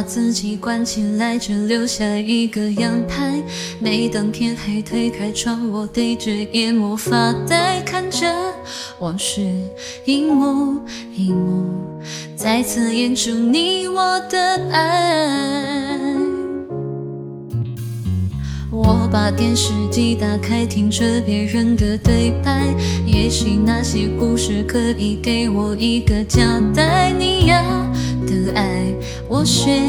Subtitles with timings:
[0.00, 3.38] 把自己关起来，只留下一个阳台。
[3.78, 8.26] 每当天黑，推开窗，我对着夜幕发呆，看着
[9.00, 9.42] 往事
[10.06, 10.80] 一幕
[11.14, 11.66] 一幕，
[12.34, 15.98] 再次演出你我的爱。
[18.72, 26.40] 我把电视机打开，听着别人的对白，也许那些故事可以给我一个交
[26.74, 27.12] 代。
[27.12, 27.62] 你要
[28.26, 28.92] 的爱，
[29.28, 29.80] 我学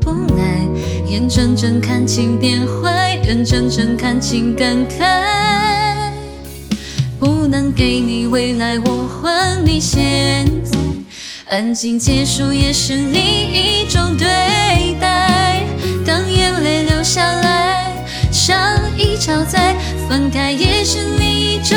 [0.00, 0.66] 不来，
[1.08, 6.12] 眼睁睁看情变坏，眼睁睁看情感慨。
[7.18, 10.78] 不能给你未来，我还你现在，
[11.48, 14.26] 安静结束也是另一种对
[15.00, 15.64] 待。
[16.04, 17.76] 当眼泪流下来。
[18.32, 18.56] 上
[18.96, 19.74] 一场再
[20.08, 21.76] 分开也是另一种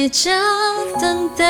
[0.00, 0.30] 写着
[0.98, 1.44] 等待。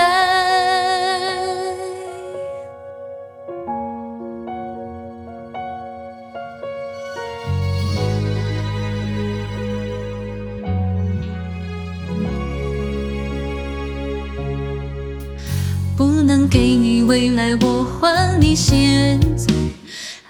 [15.97, 19.55] 不能给你未来，我还你现在。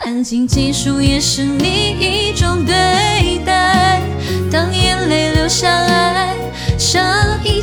[0.00, 2.74] 安静结束也是另一种对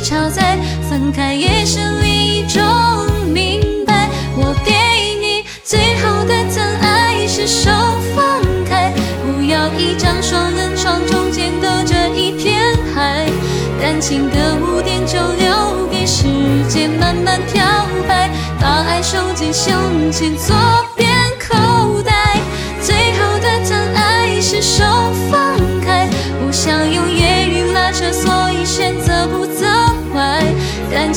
[0.08, 0.56] 一场再
[0.88, 2.64] 分开也是另一种
[3.30, 4.08] 明白。
[4.38, 4.72] 我给
[5.20, 7.70] 你最后的疼爱是手
[8.16, 13.26] 放开，不要一张双人床，中间隔着一片海。
[13.78, 16.24] 感情的污点就留给时
[16.70, 17.62] 间慢慢漂
[18.08, 20.56] 白，把爱收进胸前左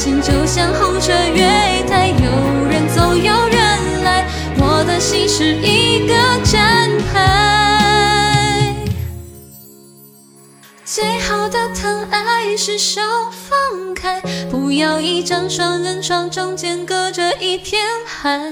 [0.03, 1.45] 心就像候车月
[1.87, 4.25] 台，有人走有人来，
[4.57, 8.75] 我的心是一个站牌。
[10.83, 12.99] 最后的疼爱是手
[13.47, 14.19] 放开，
[14.49, 18.51] 不要一张双人床，中间隔着一片海。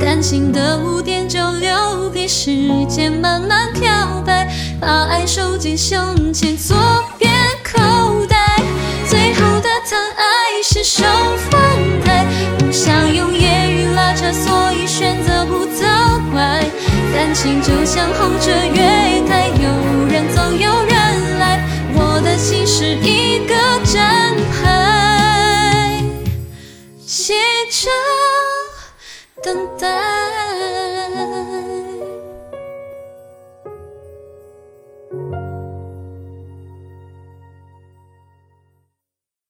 [0.00, 6.74] 感情的污点就留给时间慢慢漂白，把爱收进胸前左
[7.18, 7.30] 边
[7.62, 8.24] 口
[17.36, 21.62] 心就像红着月台，有人走有人来。
[21.92, 23.54] 我的心是一个
[23.84, 26.02] 站牌，
[27.06, 27.34] 写
[27.70, 27.90] 着
[29.42, 30.15] 等待。